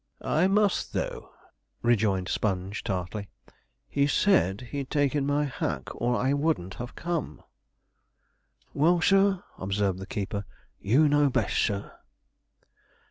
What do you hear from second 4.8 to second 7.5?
take in my hack, or I wouldn't have come.'